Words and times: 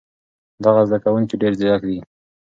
دغه 0.65 0.81
زده 0.89 0.97
کوونکی 1.03 1.35
ډېر 1.41 1.53
ځیرک 1.59 1.81
دی. 1.89 1.99